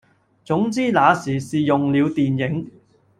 [0.43, 2.71] 總之那時是用了電影，